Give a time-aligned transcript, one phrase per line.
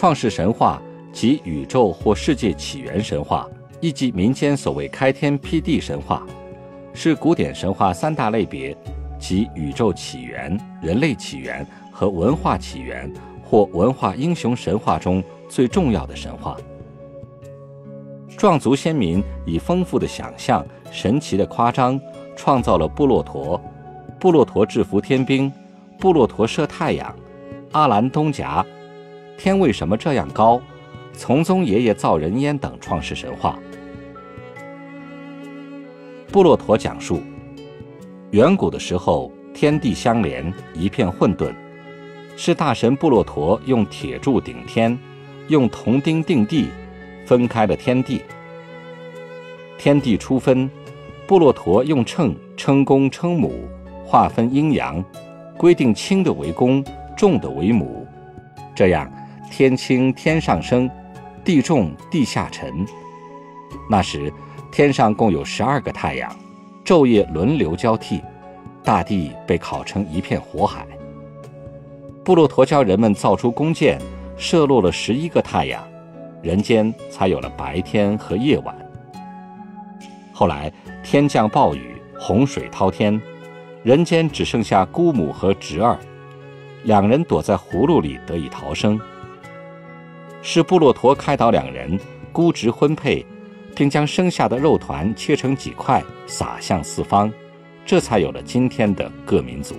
[0.00, 0.80] 创世神话
[1.12, 3.46] 即宇宙或世界起源神话，
[3.82, 6.26] 亦即民间所谓开天辟地神话，
[6.94, 8.74] 是古典神话三大类别，
[9.18, 13.12] 即宇宙起源、人类起源和文化起源
[13.44, 16.56] 或文化英雄神话中最重要的神话。
[18.38, 22.00] 壮族先民以丰富的想象、神奇的夸张，
[22.34, 23.60] 创造了布洛陀，
[24.18, 25.52] 布洛陀制服天兵。
[25.98, 27.14] 布洛陀射太阳，
[27.72, 28.64] 阿兰东甲，
[29.42, 30.60] 天为什么这样高？
[31.14, 33.58] 从宗爷爷造人烟等创世神话。
[36.30, 37.22] 布洛陀讲述，
[38.32, 41.54] 远古的时候，天地相连，一片混沌，
[42.36, 44.96] 是大神布洛陀用铁柱顶天，
[45.48, 46.68] 用铜钉定地，
[47.24, 48.20] 分开了天地。
[49.78, 50.70] 天地初分，
[51.26, 53.66] 布洛陀用秤称公称母，
[54.04, 55.02] 划分阴阳。
[55.56, 56.84] 规定轻的为公，
[57.16, 58.06] 重的为母，
[58.74, 59.10] 这样
[59.50, 60.88] 天轻天上升，
[61.44, 62.86] 地重地下沉。
[63.90, 64.32] 那时
[64.70, 66.34] 天上共有十二个太阳，
[66.84, 68.22] 昼夜轮流交替，
[68.84, 70.86] 大地被烤成一片火海。
[72.24, 74.00] 布洛陀教人们造出弓箭，
[74.36, 75.82] 射落了十一个太阳，
[76.42, 78.74] 人间才有了白天和夜晚。
[80.32, 83.20] 后来天降暴雨，洪水滔天。
[83.82, 85.98] 人间只剩下姑母和侄儿，
[86.84, 89.00] 两人躲在葫芦里得以逃生。
[90.42, 91.98] 是布洛陀开导两人
[92.32, 93.24] 姑侄婚配，
[93.74, 97.30] 并将生下的肉团切成几块撒向四方，
[97.84, 99.74] 这才有了今天的各民族。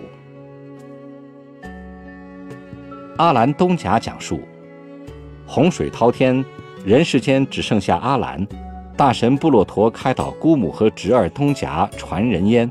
[3.18, 4.41] 阿兰东甲讲述：
[5.46, 6.44] 洪水滔天，
[6.86, 8.46] 人世间只剩下阿兰，
[8.96, 12.69] 大神布洛陀开导姑母和侄儿东甲传人烟。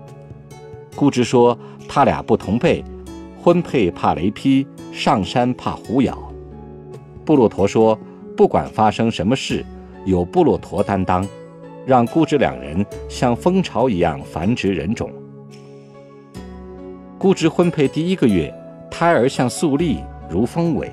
[0.94, 2.84] 姑侄说：“他俩不同辈，
[3.40, 6.16] 婚配怕雷劈，上山怕虎咬。”
[7.30, 7.96] 布洛陀说
[8.36, 9.64] ：“不管发生什么事，
[10.04, 11.24] 有布洛陀担当，
[11.86, 15.08] 让姑侄两人像蜂巢一样繁殖人种。”
[17.16, 18.52] 姑侄婚配第一个月，
[18.90, 20.90] 胎儿像粟粒，如蜂尾。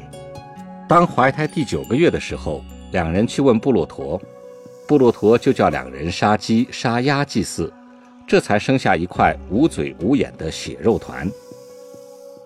[0.88, 4.22] 当怀胎第九个月的时候，两人去问布洛陀，
[4.88, 7.74] 布洛陀就叫两人杀鸡杀鸭祭祀。
[8.28, 11.28] 这才生下一块无嘴无眼的血肉团。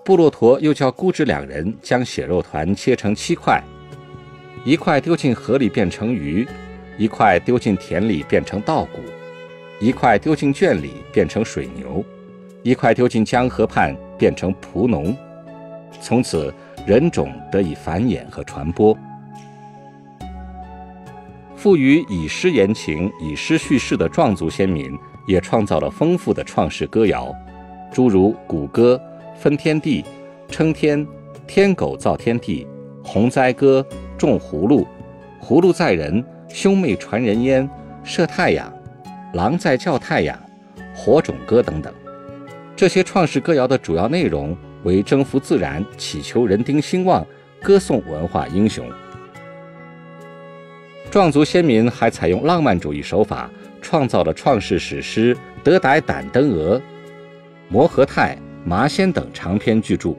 [0.06, 3.62] 布洛陀又叫姑侄两人将血肉团切成七块，
[4.64, 6.48] 一块丢进河里变成鱼，
[6.98, 9.00] 一块丢进田里变成稻谷，
[9.80, 12.04] 一块丢进圈里变成水牛，
[12.64, 15.16] 一块丢进江河畔变成仆农。
[16.00, 16.54] 从此
[16.86, 18.98] 人种得以繁衍和传播。
[21.56, 24.98] 富于以诗言情、以诗叙事的壮族先民。
[25.28, 27.34] 也创造了丰富的创世歌谣，
[27.94, 29.00] 诸如谷歌、
[29.38, 30.04] 分天地、
[30.50, 31.08] 称天、
[31.46, 32.68] 天狗造天地、
[33.04, 33.86] 洪灾歌、
[34.22, 34.88] 种葫芦、
[35.42, 37.70] 葫芦载人、兄妹传人烟、
[38.04, 38.72] 射太阳、
[39.34, 40.38] 狼在叫太阳、
[40.96, 41.94] 火种歌等等。
[42.76, 47.26] 这些创世歌谣的主要内容为征服自然、祈求人丁兴旺、
[47.62, 48.88] 歌颂文化英雄。
[51.10, 53.50] 壮族先民还采用浪漫主义手法。
[53.82, 56.78] 创造了创世史诗《德傣胆登鹅》
[57.68, 60.10] 《摩诃泰》《麻仙》等长篇巨著。《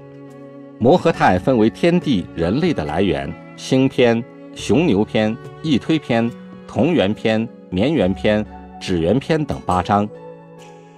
[0.78, 4.22] 摩诃泰》分为天地、人类的来源、星篇、
[4.56, 6.28] 雄牛篇、翼推篇、
[6.66, 8.44] 同源篇、绵源篇、
[8.80, 10.06] 指源篇等八章，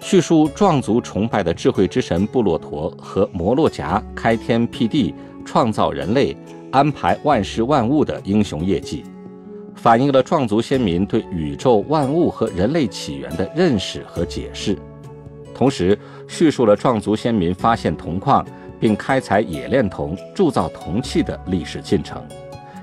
[0.00, 6.34] 叙述壮族崇拜的智慧之神布洛陀和摩洛夹开天辟地、创造人类、
[6.72, 9.04] 安排万事万物的英雄业绩。
[9.74, 14.74] 反映了壮族先民对宇宙万物和人类起源的认识和解释，
[15.54, 18.42] 同时叙述了壮族先民发现铜矿
[18.80, 22.26] 并开采冶炼铜、铸造铜器的历史进程，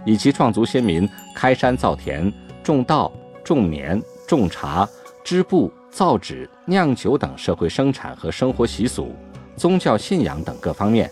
[0.06, 2.31] 以及壮族先民开山造田、
[2.63, 3.12] 种稻、
[3.44, 4.88] 种棉、种茶、
[5.24, 9.15] 织布、造纸、酿酒等社会生产和生活习俗、
[9.56, 11.09] 宗教信仰等各方面，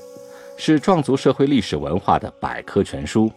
[0.57, 3.31] 是壮族社会历史文化的百科全书。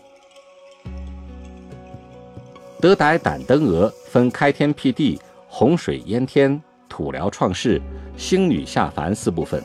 [2.81, 7.81] 德傣胆登鹅分开天辟地、洪水淹天、土辽创世、
[8.17, 9.63] 星女下凡四部分。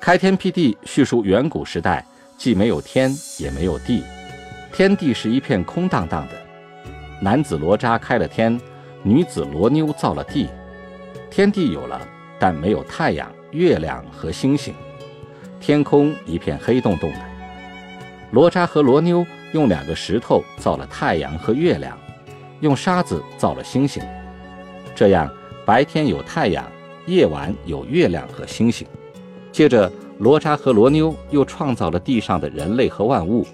[0.00, 2.06] 开天辟地叙述远古时代
[2.38, 4.02] 既没有天，也没有地，
[4.78, 6.34] 天地是一片空荡荡的。
[7.20, 8.56] 男子罗扎开了天，
[9.02, 10.48] 女子罗妞造了地，
[11.28, 12.00] 天地有了，
[12.38, 14.72] 但没有太阳、月亮和星星，
[15.58, 17.18] 天空一片黑洞洞的。
[18.30, 21.98] 罗扎和罗妞用两个石头造了太阳和月亮，
[22.60, 24.00] 用沙子造了星星，
[24.94, 25.28] 这样
[25.66, 26.64] 白天有太阳，
[27.06, 28.86] 夜晚有月亮和星星。
[29.50, 33.44] 接着，罗扎和罗妞又创造了地上的人类和万物。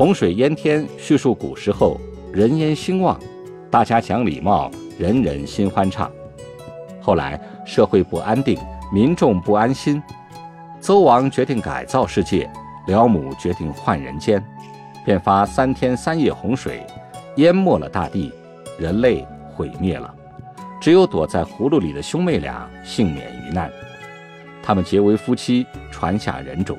[0.00, 2.00] 洪水淹天叙述古时候
[2.32, 3.20] 人烟兴旺，
[3.70, 6.10] 大家讲礼貌，人人心欢畅。
[7.02, 8.58] 后来社会不安定，
[8.90, 10.02] 民众不安心，
[10.80, 12.50] 邹王决定改造世界，
[12.86, 14.42] 辽母决定换人间，
[15.04, 16.82] 便发三天三夜洪水，
[17.36, 18.32] 淹没了大地，
[18.78, 20.14] 人类毁灭了。
[20.80, 23.70] 只有躲在葫芦里的兄妹俩幸免于难，
[24.62, 26.78] 他们结为夫妻，传下人种。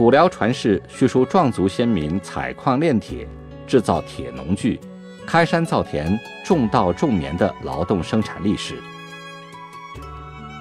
[0.00, 3.28] 古辽传世叙述壮族先民采矿炼铁、
[3.66, 4.80] 制造铁农具、
[5.26, 8.76] 开山造田、种稻种棉的劳动生产历史。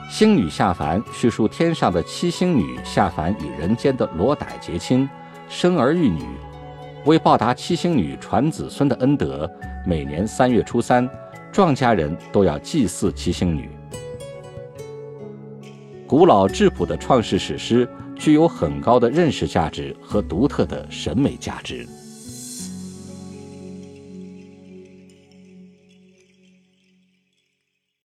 [0.09, 5.09] 星女下凡叙述天上的七星女下凡与人间的罗傣结亲，
[5.47, 6.21] 生儿育女。
[7.05, 9.49] 为报答七星女传子孙的恩德，
[9.85, 11.09] 每年三月初三，
[11.49, 13.69] 壮家人都要祭祀七星女。
[16.05, 17.87] 古老质朴的创世史诗
[18.19, 21.87] 具有很高的认识价值和独特的审美价值。